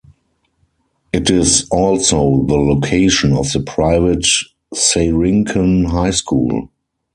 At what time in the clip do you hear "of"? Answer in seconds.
3.33-3.51